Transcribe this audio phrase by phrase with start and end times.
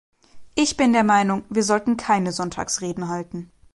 [0.55, 3.51] Ich bin der Meinung, wir sollen keine Sonntagsreden halten.